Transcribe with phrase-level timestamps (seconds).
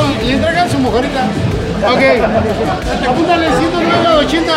[0.00, 1.24] son, le entregan su mojarita.
[1.86, 2.02] Ok.
[3.08, 4.52] Apúntale 109 a 80.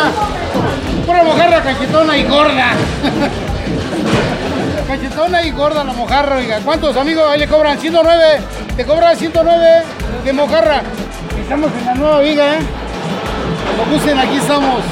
[1.06, 2.72] Pura mojarra cachetona y gorda.
[4.88, 6.60] cachetona y gorda la mojarra, oiga.
[6.64, 7.78] ¿Cuántos amigos ahí le cobran?
[7.78, 8.24] 109.
[8.76, 9.82] Te cobran 109
[10.24, 10.82] de mojarra.
[11.40, 12.58] Estamos en la nueva viga, ¿eh?
[13.76, 14.82] Lo gusten, aquí estamos.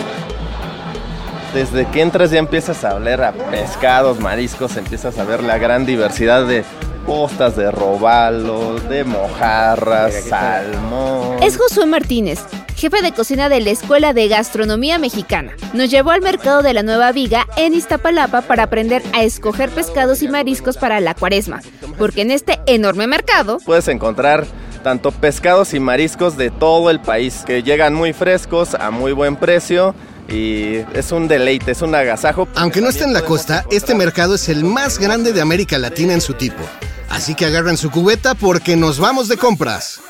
[1.55, 5.85] Desde que entras ya empiezas a oler a pescados, mariscos, empiezas a ver la gran
[5.85, 6.65] diversidad de
[7.07, 11.43] postas de robalo, de mojarras, salmón.
[11.43, 12.41] Es Josué Martínez,
[12.77, 15.53] jefe de cocina de la Escuela de Gastronomía Mexicana.
[15.73, 20.23] Nos llevó al mercado de la Nueva Viga en Iztapalapa para aprender a escoger pescados
[20.23, 21.61] y mariscos para la cuaresma,
[21.99, 24.47] porque en este enorme mercado puedes encontrar
[24.83, 29.37] tanto pescados y mariscos de todo el país que llegan muy frescos a muy buen
[29.37, 29.95] precio
[30.29, 32.49] y es un deleite, es un agasajo.
[32.55, 36.15] Aunque no esté en la costa, este mercado es el más grande de América Latina
[36.15, 36.63] en su tipo.
[37.09, 40.01] Así que agarran su cubeta porque nos vamos de compras.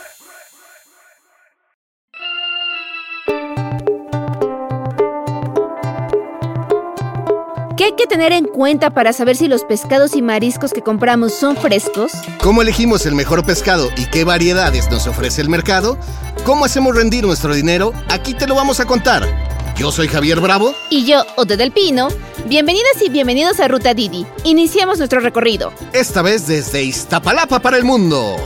[7.83, 11.34] ¿Qué hay que tener en cuenta para saber si los pescados y mariscos que compramos
[11.34, 12.12] son frescos?
[12.41, 15.98] ¿Cómo elegimos el mejor pescado y qué variedades nos ofrece el mercado?
[16.44, 17.92] ¿Cómo hacemos rendir nuestro dinero?
[18.09, 19.52] Aquí te lo vamos a contar.
[19.77, 20.75] Yo soy Javier Bravo.
[20.91, 22.09] Y yo, Ode del Pino.
[22.47, 24.27] Bienvenidas y bienvenidos a Ruta Didi.
[24.45, 25.73] Iniciamos nuestro recorrido.
[25.92, 28.37] Esta vez desde Iztapalapa para el mundo.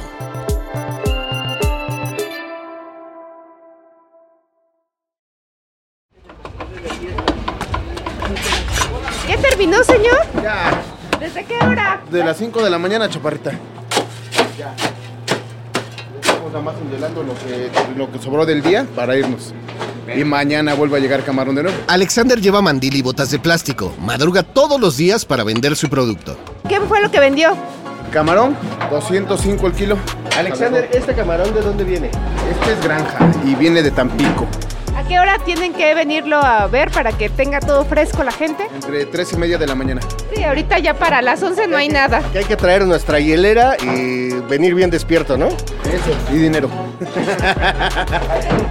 [9.28, 10.18] ¿Ya terminó, señor?
[10.42, 10.80] Ya.
[11.18, 12.00] ¿Desde qué hora?
[12.10, 13.52] De las 5 de la mañana, chaparrita.
[14.58, 14.74] Ya.
[16.20, 19.52] Estamos nada más endelando lo que, lo que sobró del día para irnos.
[20.14, 21.78] Y mañana vuelve a llegar camarón de nuevo.
[21.88, 23.94] Alexander lleva mandil y botas de plástico.
[24.00, 26.38] Madruga todos los días para vender su producto.
[26.68, 27.56] ¿Qué fue lo que vendió?
[28.12, 28.56] Camarón,
[28.90, 29.98] 205 el kilo.
[30.36, 32.10] Alexander, ¿este camarón de dónde viene?
[32.50, 34.46] Este es granja y viene de Tampico.
[35.06, 38.66] ¿A qué hora tienen que venirlo a ver para que tenga todo fresco la gente?
[38.74, 40.00] Entre 3 y media de la mañana.
[40.34, 42.20] Sí, ahorita ya para las 11 no hay nada.
[42.32, 45.46] Que hay que traer nuestra hielera y venir bien despierto, ¿no?
[45.46, 46.68] Eso, y dinero.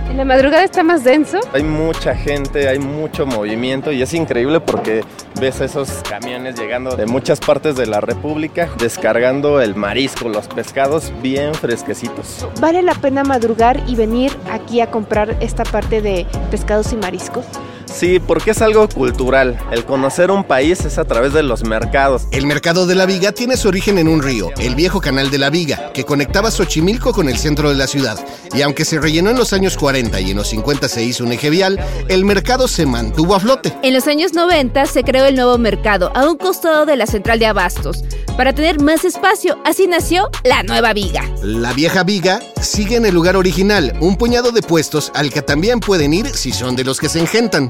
[0.09, 1.39] ¿En la madrugada está más denso?
[1.53, 5.05] Hay mucha gente, hay mucho movimiento y es increíble porque
[5.39, 11.13] ves esos camiones llegando de muchas partes de la República descargando el marisco, los pescados
[11.21, 12.45] bien fresquecitos.
[12.59, 17.45] ¿Vale la pena madrugar y venir aquí a comprar esta parte de pescados y mariscos?
[17.95, 19.57] Sí, porque es algo cultural.
[19.71, 22.27] El conocer un país es a través de los mercados.
[22.31, 25.37] El mercado de la Viga tiene su origen en un río, el viejo canal de
[25.37, 28.19] la Viga, que conectaba Xochimilco con el centro de la ciudad.
[28.53, 31.31] Y aunque se rellenó en los años 40 y en los 50 se hizo un
[31.31, 31.79] eje vial,
[32.09, 33.73] el mercado se mantuvo a flote.
[33.81, 37.39] En los años 90 se creó el nuevo mercado a un costado de la central
[37.39, 38.03] de abastos
[38.35, 39.57] para tener más espacio.
[39.63, 41.23] Así nació la nueva viga.
[41.41, 45.79] La vieja Viga sigue en el lugar original, un puñado de puestos al que también
[45.79, 47.69] pueden ir si son de los que se engentan.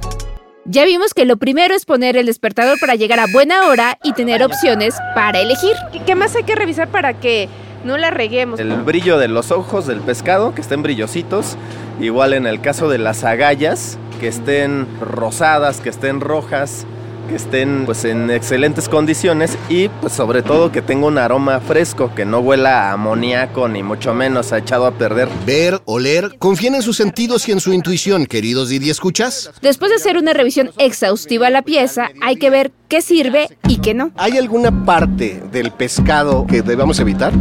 [0.68, 4.14] Ya vimos que lo primero es poner el despertador para llegar a buena hora y
[4.14, 5.76] tener opciones para elegir.
[5.94, 7.48] ¿Y qué más hay que revisar para que
[7.84, 8.60] no la reguemos?
[8.60, 11.56] El brillo de los ojos del pescado, que estén brillositos.
[12.02, 16.88] Igual en el caso de las agallas, que estén rosadas, que estén rojas,
[17.28, 22.14] que estén pues en excelentes condiciones y pues sobre todo que tenga un aroma fresco,
[22.16, 25.28] que no huela a amoníaco ni mucho menos ha echado a perder.
[25.46, 29.52] Ver, oler, confíen en sus sentidos y en su intuición, queridos Didi Escuchas.
[29.62, 33.78] Después de hacer una revisión exhaustiva a la pieza, hay que ver qué sirve y
[33.78, 34.12] qué no.
[34.16, 37.34] ¿Hay alguna parte del pescado que debamos evitar?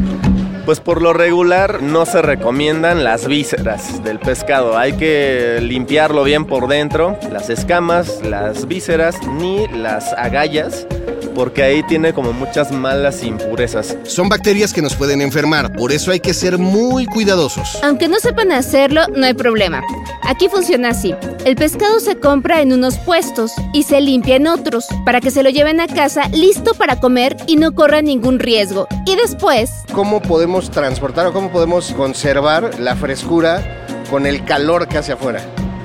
[0.65, 4.79] Pues por lo regular no se recomiendan las vísceras del pescado.
[4.79, 10.87] Hay que limpiarlo bien por dentro, las escamas, las vísceras, ni las agallas,
[11.35, 13.97] porque ahí tiene como muchas malas impurezas.
[14.05, 17.79] Son bacterias que nos pueden enfermar, por eso hay que ser muy cuidadosos.
[17.83, 19.83] Aunque no sepan hacerlo, no hay problema.
[20.23, 21.15] Aquí funciona así.
[21.45, 25.43] El pescado se compra en unos puestos y se limpia en otros, para que se
[25.43, 28.87] lo lleven a casa listo para comer y no corra ningún riesgo.
[29.07, 29.71] Y después...
[29.93, 35.43] ¿Cómo podemos transportar o cómo podemos conservar la frescura con el calor que hace afuera?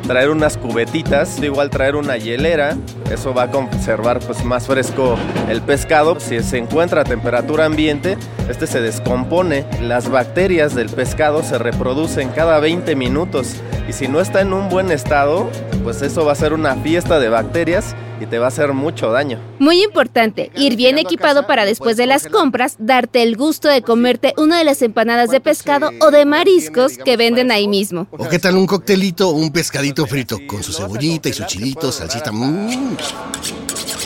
[0.09, 2.75] traer unas cubetitas, igual traer una hielera,
[3.11, 5.17] eso va a conservar pues más fresco
[5.49, 6.19] el pescado.
[6.19, 8.17] Si se encuentra a temperatura ambiente,
[8.49, 9.65] este se descompone.
[9.81, 13.55] Las bacterias del pescado se reproducen cada 20 minutos
[13.87, 15.49] y si no está en un buen estado,
[15.83, 19.11] pues eso va a ser una fiesta de bacterias y te va a hacer mucho
[19.11, 19.39] daño.
[19.59, 24.33] Muy importante, ir bien equipado para después de las compras darte el gusto de comerte
[24.37, 28.07] una de las empanadas de pescado o de mariscos que venden ahí mismo.
[28.11, 31.91] ¿O qué tal un coctelito o un pescadito frito con su cebollita y su chilito,
[31.91, 32.31] salsita?
[32.31, 32.97] Mm.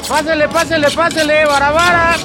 [0.07, 2.15] Pásele, pásele, pásele, barabara.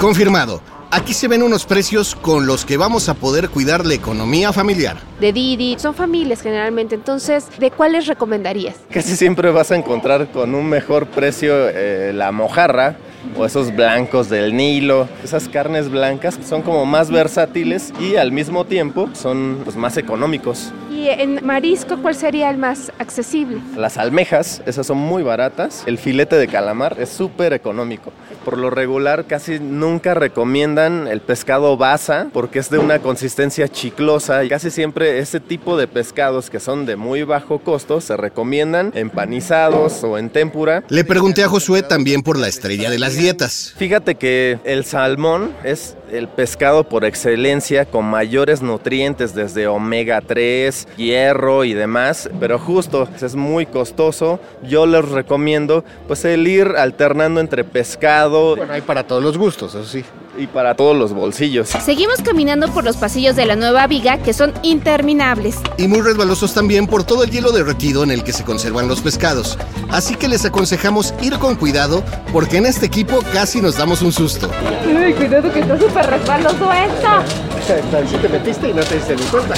[0.00, 0.60] Confirmado.
[0.90, 4.96] Aquí se ven unos precios con los que vamos a poder cuidar la economía familiar.
[5.20, 8.74] De Didi, son familias generalmente, entonces, ¿de cuáles recomendarías?
[8.90, 12.96] Casi siempre vas a encontrar con un mejor precio eh, la mojarra
[13.36, 15.08] o esos blancos del Nilo.
[15.22, 20.72] Esas carnes blancas son como más versátiles y al mismo tiempo son pues, más económicos.
[20.98, 23.60] Y en marisco, ¿cuál sería el más accesible?
[23.76, 25.84] Las almejas, esas son muy baratas.
[25.86, 28.10] El filete de calamar es súper económico.
[28.44, 34.42] Por lo regular casi nunca recomiendan el pescado basa porque es de una consistencia chiclosa
[34.42, 38.90] y casi siempre ese tipo de pescados que son de muy bajo costo se recomiendan
[38.96, 40.82] empanizados o en tempura.
[40.88, 43.72] Le pregunté a Josué también por la estrella de las dietas.
[43.76, 50.88] Fíjate que el salmón es el pescado por excelencia con mayores nutrientes desde omega 3,
[50.96, 54.40] hierro y demás, pero justo es muy costoso.
[54.62, 59.74] Yo les recomiendo pues el ir alternando entre pescado Bueno, hay para todos los gustos,
[59.74, 60.04] eso sí.
[60.38, 61.68] Y para todos los bolsillos.
[61.68, 65.56] Seguimos caminando por los pasillos de la nueva viga que son interminables.
[65.76, 69.00] Y muy resbalosos también por todo el hielo derretido en el que se conservan los
[69.00, 69.58] pescados.
[69.90, 72.02] Así que les aconsejamos ir con cuidado
[72.32, 74.50] porque en este equipo casi nos damos un susto.
[74.86, 77.47] Ay, cuidado que está súper resbaloso esto.
[77.68, 79.54] Si te metiste y no te diste ni cuenta.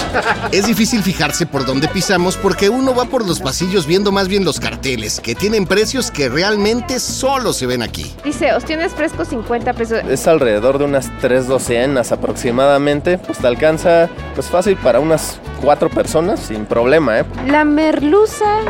[0.51, 4.45] Es difícil fijarse por dónde pisamos porque uno va por los pasillos viendo más bien
[4.45, 8.13] los carteles, que tienen precios que realmente solo se ven aquí.
[8.25, 10.01] Dice, ostiones frescos 50 pesos.
[10.09, 13.19] Es alrededor de unas tres docenas aproximadamente.
[13.19, 17.25] Pues te alcanza pues fácil para unas cuatro personas sin problema, ¿eh?
[17.47, 18.61] La merluza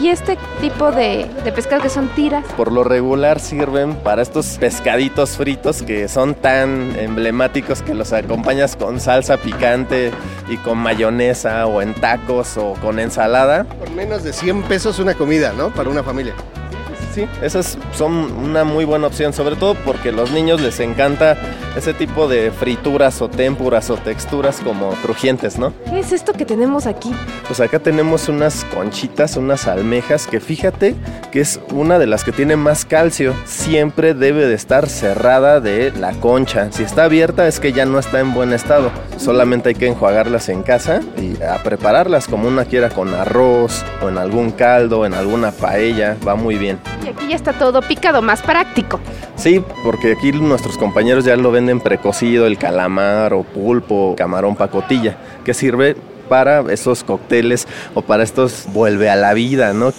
[0.00, 2.44] y este tipo de, de pescado que son tiras.
[2.56, 8.76] Por lo regular sirven para estos pescaditos fritos que son tan emblemáticos que los acompañas
[8.76, 10.12] con salsa picante
[10.48, 13.64] y con mayonesa o en tacos o con ensalada.
[13.64, 15.70] Con menos de 100 pesos una comida, ¿no?
[15.70, 16.34] Para una familia.
[17.18, 21.36] Sí, esas son una muy buena opción, sobre todo porque a los niños les encanta
[21.76, 25.72] ese tipo de frituras o tempuras o texturas como crujientes, ¿no?
[25.90, 27.12] ¿Qué es esto que tenemos aquí?
[27.48, 30.94] Pues acá tenemos unas conchitas, unas almejas que fíjate
[31.32, 33.34] que es una de las que tiene más calcio.
[33.46, 36.70] Siempre debe de estar cerrada de la concha.
[36.70, 38.92] Si está abierta es que ya no está en buen estado.
[39.16, 44.08] Solamente hay que enjuagarlas en casa y a prepararlas como una quiera con arroz o
[44.08, 46.16] en algún caldo, en alguna paella.
[46.26, 46.78] Va muy bien.
[47.08, 49.00] Aquí ya está todo picado, más práctico.
[49.36, 55.16] Sí, porque aquí nuestros compañeros ya lo venden precocido, el calamar o pulpo, camarón pacotilla,
[55.44, 55.96] que sirve
[56.28, 59.92] para esos cócteles o para estos vuelve a la vida, ¿no?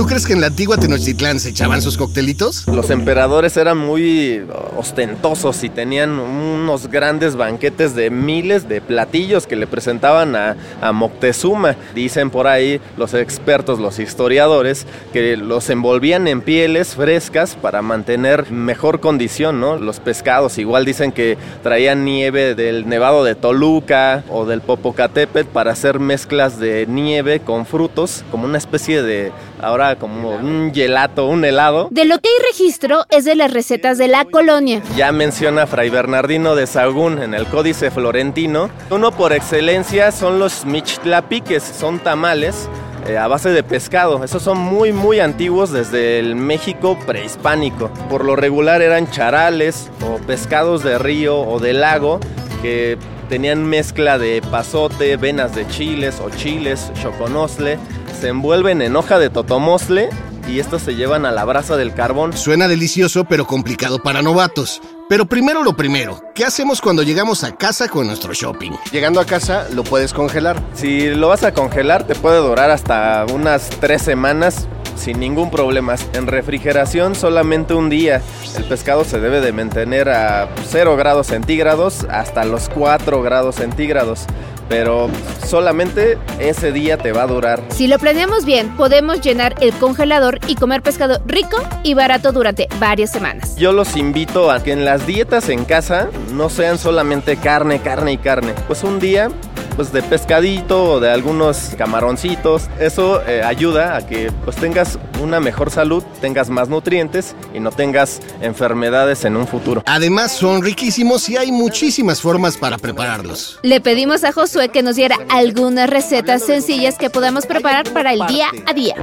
[0.00, 2.66] ¿Tú crees que en la antigua Tenochtitlán se echaban sus coctelitos?
[2.68, 4.42] Los emperadores eran muy
[4.78, 10.92] ostentosos y tenían unos grandes banquetes de miles de platillos que le presentaban a, a,
[10.92, 11.76] Moctezuma.
[11.94, 18.50] Dicen por ahí los expertos, los historiadores, que los envolvían en pieles frescas para mantener
[18.50, 19.76] mejor condición, ¿no?
[19.76, 25.72] Los pescados igual dicen que traían nieve del nevado de Toluca o del Popocatépetl para
[25.72, 29.30] hacer mezclas de nieve con frutos, como una especie de
[29.60, 31.88] ahora como un gelato, un helado.
[31.90, 34.82] De lo que hay registro es de las recetas de la colonia.
[34.96, 38.70] Ya menciona Fray Bernardino de Sagún en el Códice Florentino.
[38.90, 42.68] Uno por excelencia son los michtlapiques, son tamales
[43.06, 44.22] eh, a base de pescado.
[44.22, 47.90] Esos son muy muy antiguos desde el México prehispánico.
[48.08, 52.20] Por lo regular eran charales o pescados de río o de lago
[52.62, 52.98] que
[53.30, 57.78] tenían mezcla de pasote, venas de chiles o chiles, choconosle.
[58.20, 60.10] Se envuelven en hoja de totomosle
[60.46, 62.36] y estos se llevan a la brasa del carbón.
[62.36, 64.82] Suena delicioso pero complicado para novatos.
[65.08, 68.72] Pero primero lo primero, ¿qué hacemos cuando llegamos a casa con nuestro shopping?
[68.92, 70.62] Llegando a casa lo puedes congelar.
[70.74, 75.94] Si lo vas a congelar te puede durar hasta unas tres semanas sin ningún problema.
[76.12, 78.20] En refrigeración solamente un día.
[78.54, 84.26] El pescado se debe de mantener a 0 grados centígrados hasta los 4 grados centígrados.
[84.70, 85.10] Pero
[85.44, 87.60] solamente ese día te va a durar.
[87.70, 92.68] Si lo planeamos bien, podemos llenar el congelador y comer pescado rico y barato durante
[92.78, 93.56] varias semanas.
[93.56, 98.12] Yo los invito a que en las dietas en casa no sean solamente carne, carne
[98.12, 98.54] y carne.
[98.68, 99.28] Pues un día
[99.70, 102.68] pues de pescadito o de algunos camaroncitos.
[102.78, 107.70] Eso eh, ayuda a que pues tengas una mejor salud, tengas más nutrientes y no
[107.70, 109.82] tengas enfermedades en un futuro.
[109.86, 113.58] Además son riquísimos y hay muchísimas formas para prepararlos.
[113.62, 118.26] Le pedimos a Josué que nos diera algunas recetas sencillas que podamos preparar para el
[118.26, 118.94] día a día.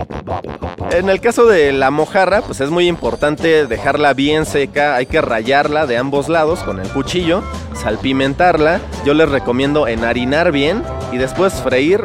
[0.91, 5.21] En el caso de la mojarra, pues es muy importante dejarla bien seca, hay que
[5.21, 7.43] rayarla de ambos lados con el cuchillo,
[7.73, 8.79] salpimentarla.
[9.05, 12.01] Yo les recomiendo enharinar bien y después freír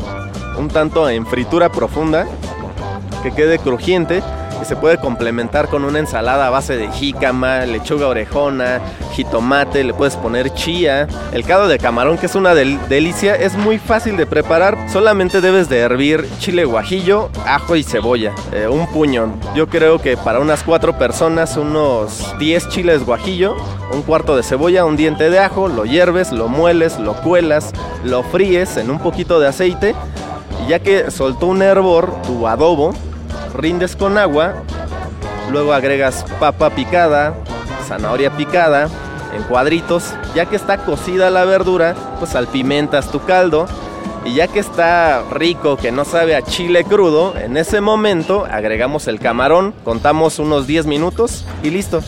[0.58, 2.26] un tanto en fritura profunda
[3.22, 4.22] que quede crujiente
[4.64, 8.80] se puede complementar con una ensalada a base de jícama, lechuga orejona,
[9.12, 11.06] jitomate, le puedes poner chía.
[11.32, 14.76] El caldo de camarón, que es una del- delicia, es muy fácil de preparar.
[14.90, 19.32] Solamente debes de hervir chile guajillo, ajo y cebolla, eh, un puño.
[19.54, 23.56] Yo creo que para unas cuatro personas, unos 10 chiles guajillo,
[23.92, 27.72] un cuarto de cebolla, un diente de ajo, lo hierves, lo mueles, lo cuelas,
[28.04, 29.94] lo fríes en un poquito de aceite
[30.64, 32.94] y ya que soltó un hervor, tu adobo,
[33.54, 34.54] rindes con agua,
[35.50, 37.34] luego agregas papa picada,
[37.86, 38.88] zanahoria picada
[39.34, 43.66] en cuadritos, ya que está cocida la verdura, pues salpimentas tu caldo
[44.24, 49.08] y ya que está rico, que no sabe a chile crudo, en ese momento agregamos
[49.08, 52.02] el camarón, contamos unos 10 minutos y listo.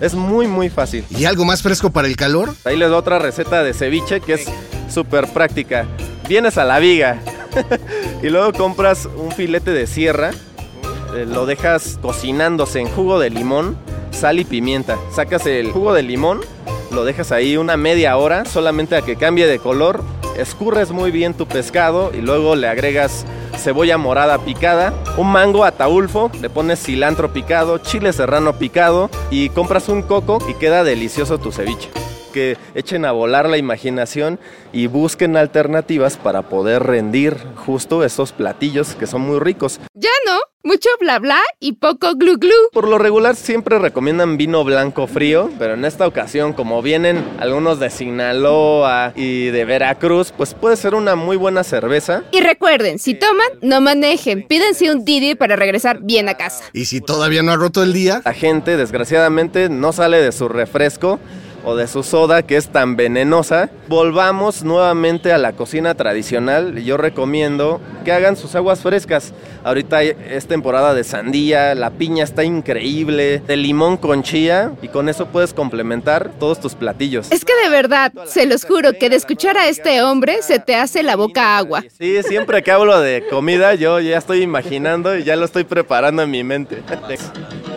[0.00, 1.04] Es muy muy fácil.
[1.10, 2.54] ¿Y algo más fresco para el calor?
[2.64, 4.46] Ahí les doy otra receta de ceviche que es
[4.88, 5.86] súper práctica.
[6.26, 7.18] Vienes a la viga
[8.22, 10.30] y luego compras un filete de sierra,
[11.26, 13.76] lo dejas cocinándose en jugo de limón,
[14.10, 14.98] sal y pimienta.
[15.12, 16.40] Sacas el jugo de limón,
[16.92, 20.02] lo dejas ahí una media hora solamente a que cambie de color,
[20.36, 23.24] escurres muy bien tu pescado y luego le agregas
[23.56, 29.88] cebolla morada picada, un mango ataulfo, le pones cilantro picado, chile serrano picado y compras
[29.88, 31.90] un coco y queda delicioso tu ceviche.
[32.32, 34.38] Que echen a volar la imaginación
[34.72, 39.80] y busquen alternativas para poder rendir justo esos platillos que son muy ricos.
[39.94, 42.50] Ya no, mucho bla bla y poco glu glu.
[42.72, 47.80] Por lo regular siempre recomiendan vino blanco frío, pero en esta ocasión como vienen algunos
[47.80, 52.24] de Sinaloa y de Veracruz, pues puede ser una muy buena cerveza.
[52.32, 56.64] Y recuerden, si toman, no manejen, pídense un Didi para regresar bien a casa.
[56.72, 58.22] ¿Y si todavía no ha roto el día?
[58.24, 61.18] La gente desgraciadamente no sale de su refresco
[61.64, 63.70] o de su soda que es tan venenosa.
[63.88, 66.82] Volvamos nuevamente a la cocina tradicional.
[66.82, 69.32] Yo recomiendo que hagan sus aguas frescas.
[69.62, 75.08] Ahorita es temporada de sandía, la piña está increíble, de limón con chía y con
[75.08, 77.30] eso puedes complementar todos tus platillos.
[77.30, 80.76] Es que de verdad, se los juro que de escuchar a este hombre se te
[80.76, 81.84] hace la boca agua.
[81.98, 86.22] Sí, siempre que hablo de comida yo ya estoy imaginando y ya lo estoy preparando
[86.22, 86.82] en mi mente.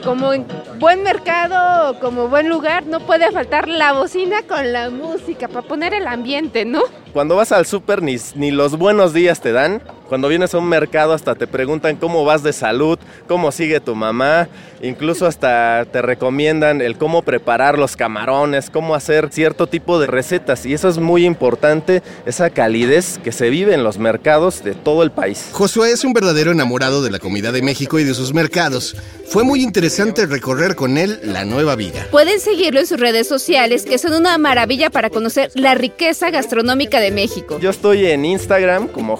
[0.03, 0.45] Como en
[0.79, 5.93] buen mercado, como buen lugar, no puede faltar la bocina con la música para poner
[5.93, 6.81] el ambiente, ¿no?
[7.13, 9.81] Cuando vas al súper ni, ni los buenos días te dan.
[10.13, 13.96] Cuando vienes a un mercado hasta te preguntan cómo vas de salud, cómo sigue tu
[13.96, 14.48] mamá.
[14.84, 20.67] Incluso hasta te recomiendan el cómo preparar los camarones, cómo hacer cierto tipo de recetas.
[20.67, 25.01] Y eso es muy importante, esa calidez que se vive en los mercados de todo
[25.01, 25.50] el país.
[25.51, 28.96] Josué es un verdadero enamorado de la comida de México y de sus mercados.
[29.25, 32.05] Fue muy interesante recorrer con él la nueva viga.
[32.12, 37.00] Pueden seguirlo en sus redes sociales, que son una maravilla para conocer la riqueza gastronómica
[37.00, 37.58] de México.
[37.60, 39.15] Yo estoy en Instagram como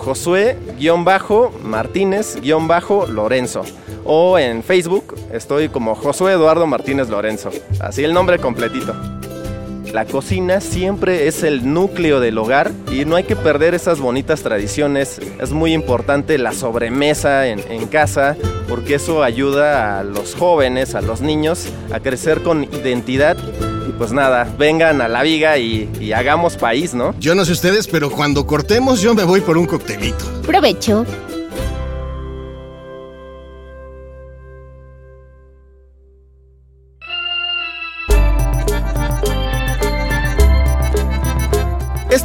[0.88, 3.64] Josué-Martínez-Lorenzo.
[4.06, 7.52] O en Facebook estoy como Josué Eduardo Martínez Lorenzo.
[7.80, 8.94] Así el nombre completito.
[9.94, 14.42] La cocina siempre es el núcleo del hogar y no hay que perder esas bonitas
[14.42, 15.22] tradiciones.
[15.40, 18.36] Es muy importante la sobremesa en, en casa
[18.68, 23.38] porque eso ayuda a los jóvenes, a los niños a crecer con identidad.
[23.98, 27.14] Pues nada, vengan a la viga y, y hagamos país, ¿no?
[27.20, 30.26] Yo no sé ustedes, pero cuando cortemos yo me voy por un coctelito.
[30.46, 31.06] Provecho.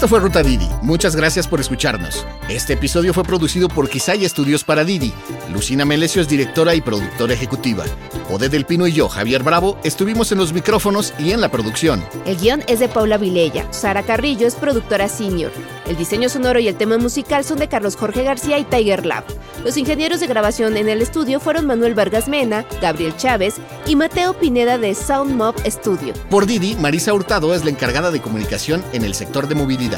[0.08, 0.66] Esto fue Ruta Didi.
[0.80, 2.24] Muchas gracias por escucharnos.
[2.48, 5.12] Este episodio fue producido por Quisaya Estudios para Didi.
[5.52, 7.84] Lucina Melesio es directora y productora ejecutiva.
[8.30, 12.02] Ode del Pino y yo, Javier Bravo, estuvimos en los micrófonos y en la producción.
[12.24, 13.70] El guion es de Paula Vilella.
[13.70, 15.52] Sara Carrillo es productora senior.
[15.86, 19.24] El diseño sonoro y el tema musical son de Carlos Jorge García y Tiger Lab.
[19.62, 24.32] Los ingenieros de grabación en el estudio fueron Manuel Vargas Mena, Gabriel Chávez y Mateo
[24.38, 26.14] Pineda de Sound Mob Studio.
[26.30, 29.97] Por Didi, Marisa Hurtado es la encargada de comunicación en el sector de movilidad